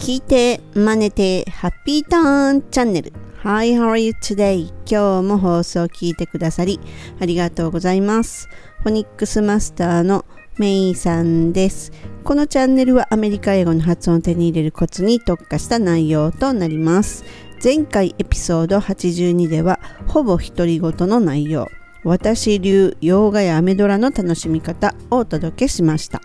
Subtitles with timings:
[0.00, 3.12] 聞いて、真似て、ハッピーターンチャンネル。
[3.42, 4.72] Hi, how are you today?
[4.90, 6.80] 今日も放送を聞いてくださり、
[7.20, 8.48] ありがとうございます。
[8.82, 10.24] フォニックスマスターの
[10.56, 11.92] メイさんです。
[12.24, 17.22] このチャンネルはアメリカ英語の発音を手に入れるコツに特化した内容となります。
[17.62, 21.68] 前回エピソード82では、ほぼ独り言の内容、
[22.04, 26.22] 私流洋画やアメドラの楽しみ方をお届けしました。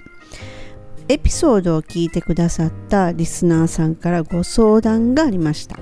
[1.08, 5.78] エピソードを聞いてくださったリスナーさんからご相談がありました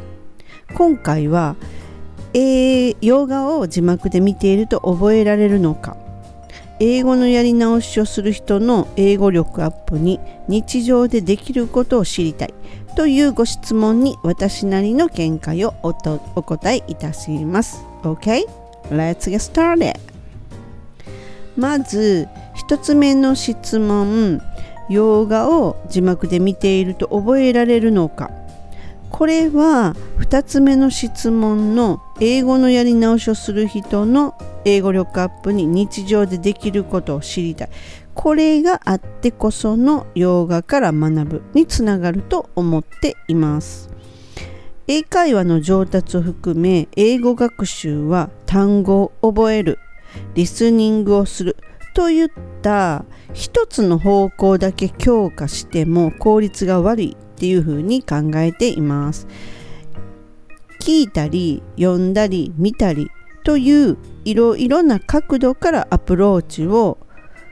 [0.75, 1.55] 今回は、
[2.33, 5.95] え、洋画を字幕で見ていると覚えられるのか
[6.79, 10.19] 英語のやり直しをする人の英語力アップに
[10.49, 12.53] 日常でできることを知りたい
[12.97, 17.85] というご質問に私なりの見解をお答えいたします。
[18.03, 18.45] OK?
[18.89, 19.97] Let's get started!
[21.55, 22.27] まず
[22.67, 24.41] 1つ目の質問
[24.89, 28.31] 洋画を字幕で見ていると覚えられるのか。
[29.09, 37.69] これは2つ目の質問の英語のやり直しをする人の英語力アップに日常でできることを知りたい。
[38.15, 43.89] これがあってこその洋画から学ぶにつながると思っています。
[44.87, 49.79] 英会話の上達を含め英語学習は単語を覚える
[50.33, 51.55] リスニングをする
[51.93, 52.29] といっ
[52.61, 59.27] た一つの方向だけ強化しても効率が悪いっていうふうに考えています。
[60.79, 63.09] 聞いたり読んだり見たり
[63.45, 66.97] といういろいろな角度からアプローチを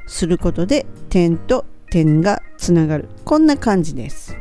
[0.05, 4.35] することで点と点がつながるこんな感じです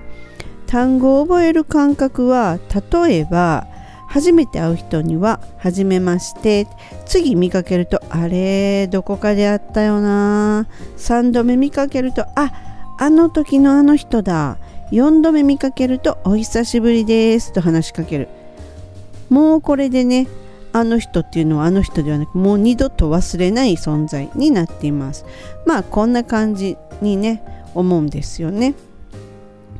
[0.67, 2.59] 単語を覚える感覚は
[2.93, 3.69] 例えば
[4.11, 6.67] 初めて会う人には「はじめまして」
[7.07, 10.67] 次見かけると「あれどこかで会ったよな」
[10.99, 12.53] 3度目見かけると「あ
[12.99, 14.59] あの時のあの人だ」
[14.91, 18.29] 4度目見かけると「お久しぶりです」と話しかける。
[19.29, 20.27] もうこれでね
[20.73, 25.25] あの人っていうのはあの人ではなくもう二度と忘れない存在になっています。
[25.67, 27.45] まあこんな感じにね
[27.77, 28.75] 思うんですよね。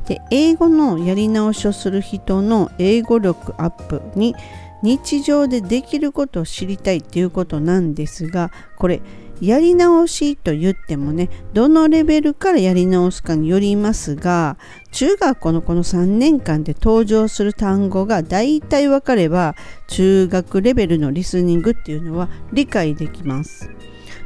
[0.07, 4.35] で英語のやり直しをする人の英語力アップに
[4.81, 9.01] 日常でできることを知りたいっていうことなんですがこれ
[9.41, 14.57] やり直しと言ってもねどのレベルからやり直すかによりますが
[14.91, 19.55] 中学校のこの3年間で登場する単語が大体分かれば
[19.87, 23.69] 中学レベルのリスニングっていうのは理解できます。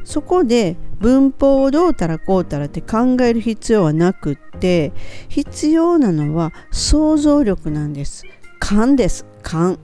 [0.05, 4.93] そこで文法をどうたらこうたらって考える必要はなくって
[5.27, 8.23] 必要なのは想像力なんです。
[8.59, 9.25] 勘です。
[9.41, 9.77] 勘。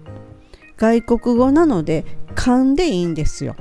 [0.77, 3.55] 外国語なので勘でいいんですよ。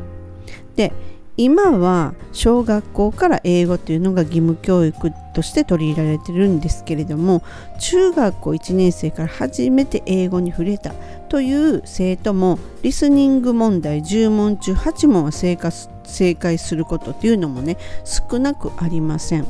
[0.77, 0.93] で
[1.37, 7.43] 今は小学校から英語というのが義務教育として取り入れられてるんですけれども
[7.81, 10.93] 中学校1年生から初めて英語に触れた
[11.31, 15.73] という生徒もリスニング問題10問中8問は正解
[16.11, 19.47] 正解することっていうのもね少なくありません。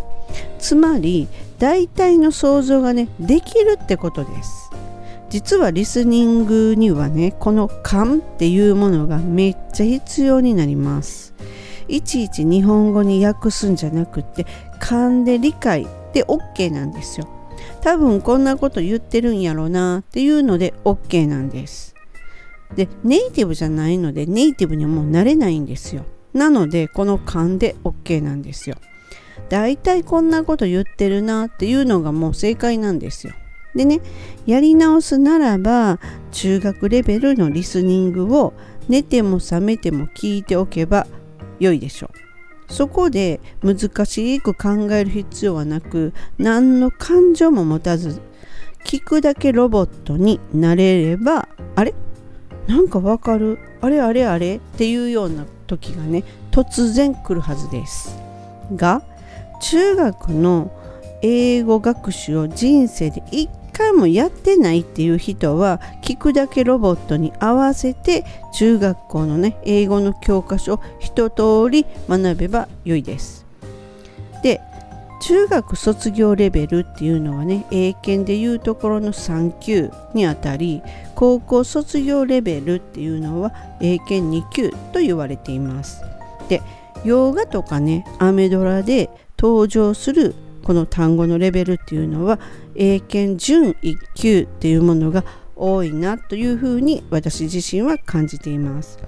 [0.58, 1.26] つまり
[1.58, 4.70] 大体の想像がねできるってことです。
[5.28, 11.34] 実はリスニングにはねこの勘っていうものがめっちゃ必要になります。
[11.88, 14.46] いちいち日本語に訳すんじゃなくって
[14.78, 17.28] 勘で理解で OK なんですよ。
[17.80, 21.94] 多分こんなこと言ってるんやろなっていうので OK なんです。
[22.74, 26.04] でネイティブじゃないのでネイティブにはもうなれないんですよ。
[26.32, 28.76] なのでこの勘で OK なんですよ。
[29.48, 33.32] 大体こんなこと言ってるなっていうのがもう正解なんですよ。
[33.74, 34.00] でね
[34.46, 36.00] やり直すならば
[36.32, 38.52] 中学レベルのリスニングを
[38.88, 41.06] 寝ても覚めても聞いておけば
[41.58, 42.10] 良いでしょ
[42.68, 42.72] う。
[42.72, 48.20] そこで難しく考える必要はなく何の感情も持たず
[48.84, 51.94] 聞くだけロボットになれればあれ？
[52.70, 53.58] なんかわかる？
[53.80, 54.56] あれあれあれ？
[54.58, 56.22] っていうような時がね
[56.52, 58.16] 突然来るはずです。
[58.76, 59.02] が
[59.60, 60.70] 中学の
[61.20, 68.24] 英語学習を人生で一回もやってないっていう人は聞くだけロボットに合わせて
[68.54, 73.46] 中学校のね英語の教科書を一通り学べば良いです。
[75.20, 80.82] 中学卒業レベルっていうのはね英検でいうところの3級にあたり
[81.14, 86.02] 高校卒業レベルっていうのは英検2級と言われています。
[86.48, 86.62] で
[87.04, 90.34] 洋画とかねアメドラで登場する
[90.64, 92.38] この単語のレベルっていうのは
[92.74, 95.24] 英検準1級っていうものが
[95.56, 98.98] 多いなというふうに私自身は感じています。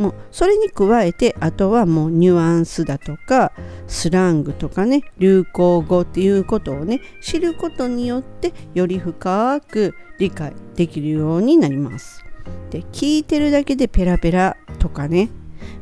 [0.00, 3.52] もうそれに加えてあとはもうニュアンスだとか
[3.86, 12.24] スラングとかね流行語っていうことをね知ることによってより深く理解できるようになります。
[12.70, 15.28] で聞いてるだけでペラペラとかね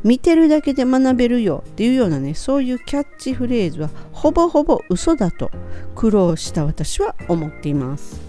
[0.03, 5.53] 見てるだけで学べるよっていうようなねそういうキャッチフレーズはほぼほぼ嘘だと
[5.95, 8.28] 苦労した私は思っています。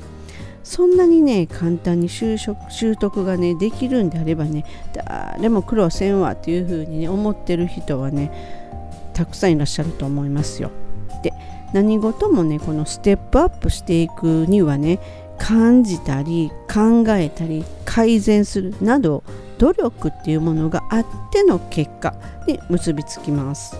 [0.69, 10.69] そんなにね簡単に就職習得がねできるんであればね誰も苦労せんわっていうふうにね思ってる人はねたくさんいらっしゃると思いますよ。
[11.23, 11.33] で
[11.73, 14.99] 何事もねこのステップアップしていくにはね
[15.39, 19.23] 感じたり考えたり改善するなど
[19.57, 22.13] 努力っていうものがあっての結果
[22.45, 23.75] に結びつきます。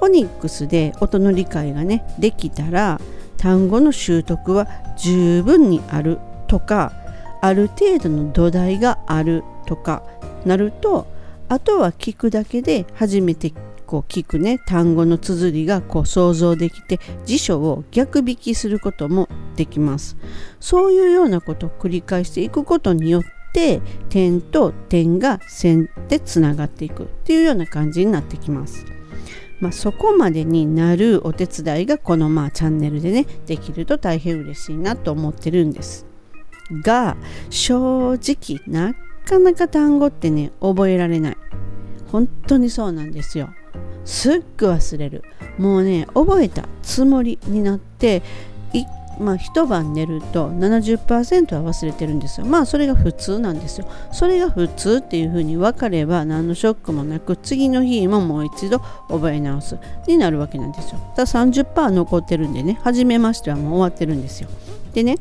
[0.00, 2.98] ホニックスで音の理解がねできたら
[3.38, 4.68] 単語の習得は
[4.98, 6.18] 十分にある
[6.48, 6.92] とか
[7.40, 10.02] ある程度の土台があるとか
[10.44, 11.06] なると
[11.48, 13.52] あとは聞くだけで初めて
[13.86, 20.16] こう聞くね単語の綴りがこう想像できて辞書を逆引きすることもできます。
[20.60, 23.22] そういうようなことを繰り返していくことによっ
[23.54, 23.80] て
[24.10, 28.97] 点と点が線でつながっていくっていうような感じになってきます。
[29.60, 36.06] まあ、そこまでになるお手伝いがこのまあチャンネルでねできると大変嬉しいなと思ってるんです。
[36.82, 37.16] が
[37.50, 38.94] 正直な
[39.24, 41.36] かなか単語ってね覚えられない。
[42.12, 43.50] 本当にそうなんですよ。
[44.04, 45.22] すっごい忘れる。
[45.58, 48.22] もうね覚えたつもりになって
[49.18, 52.46] まあ、一晩寝ると70%は忘れてるんですよ。
[52.46, 53.86] まあそれが普通なんですよ。
[54.12, 61.00] それが普通っていうふうに分かれば何のショックもなく次の日ももう一度覚え直すになるわけなんですよ。
[61.16, 64.48] ただ30%残ってるんでね、初めましてはもう終わってるんですよ。
[64.92, 65.16] でね、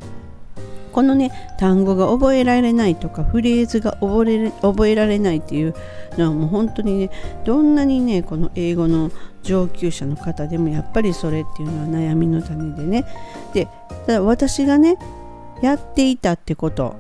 [0.97, 5.75] このね単語が覚えられないとかフレーズが覚え覚えられないっていう
[6.17, 7.11] のはもう本当にね
[7.45, 9.11] どんなにねこの英語の
[9.47, 13.05] 上級者の方でもやっぱりそれっていうのは悩みの種でね
[13.53, 13.67] で
[14.05, 14.97] ただ私がね
[15.61, 16.95] やっていたってこと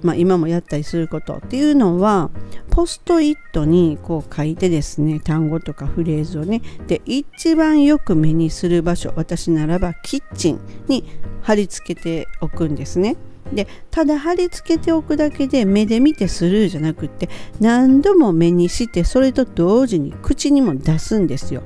[0.00, 2.30] まあ、今もやったりすることっていうのは
[2.70, 11.04] ポストイットにこう書いてですね単語とかフレーズをねで一番よく目にする場所私ならばキッチンに
[11.42, 13.16] 貼り付けておくんですね。
[13.52, 17.28] でただ貼り付けておくだけで目で見てスルーじゃなくって
[17.60, 21.62] 何度も目にしてそれと同時に口にも出すんですよ。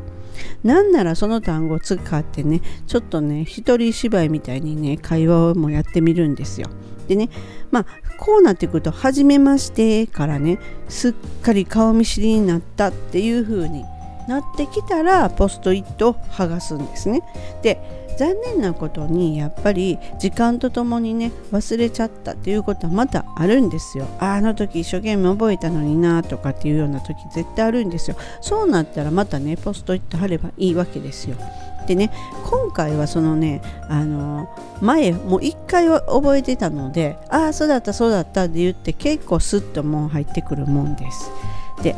[0.63, 6.69] なんならその単語を使ってねちょっとね一人芝居みたいにね会話もやってみるんですよ。
[7.09, 7.29] でね
[7.71, 7.87] まあ
[8.19, 10.59] こうなってくると「はじめまして」からね
[10.89, 13.85] すっかり顔見知りになったっていう風に
[14.29, 17.23] なってきたらポストイットを剥がすんですね。
[17.63, 24.07] で残念なことにやっぱり時間とともにね忘れちゃったっていうことはまたあるんですよ。
[24.19, 28.17] あの時一生懸命覚えたのになとかっていうような時絶対あるんですよ。
[28.41, 31.37] そうなったらまたねポストイット貼ればいいわけですよ。
[31.87, 32.13] でね
[32.45, 34.49] 今回はそのねあの
[34.81, 41.31] 前もう1回は覚えてたのでああそうだったそうだったって言って結構スッともう入ってくるもんです。
[41.83, 41.97] で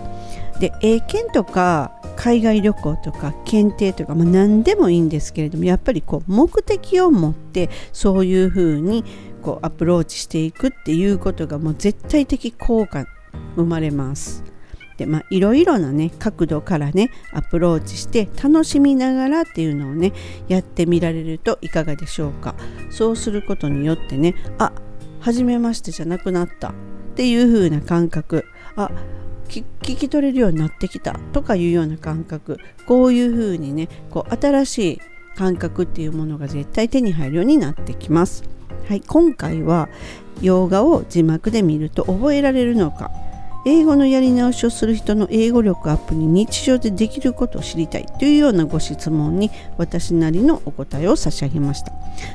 [0.61, 9.05] で英検とか海外旅行とか検定とか、まあ、何でもいいんですけれどもやっぱりこう目的を持ってそういうふうに
[9.43, 13.05] こうアプローチしていくっていうことがもう絶対的効果
[13.57, 14.45] 生まれます。
[14.97, 20.13] でまあいろいろなね角度からねアプローチして楽しみながらっていうのをね
[20.47, 22.55] やってみられるといかがでしょうか。
[22.91, 24.73] そうすることによってねあ
[25.19, 26.75] 初めましてじゃなくなった。
[27.15, 28.45] っていう風な感覚。
[28.77, 28.91] あ
[29.49, 35.01] 聞き取れるようになってきたとかいうような感覚こういうふうにねこう新しい
[35.37, 38.45] 感覚っていうものが絶対手に入るようになってきます。
[38.89, 39.89] はい、今回は
[40.43, 43.11] 洋画を字幕で見ると覚えられるのか
[43.67, 51.93] 英語のやり直しをする人の英語力アップに日常でできることを知りたいというようなご質問に私なりのお答えを差し上げました。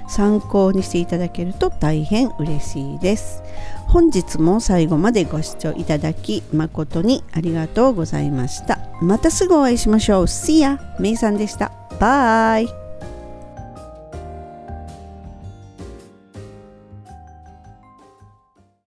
[0.07, 3.43] 参考にしていただけると大変嬉しいです。
[3.87, 8.79] 本日も最後までご視聴いただき誠にありがとうございました。
[9.01, 10.23] またすぐお会いしましょう。
[10.23, 10.79] See ya!
[10.99, 11.71] めいさんでした。
[11.99, 12.88] バイ。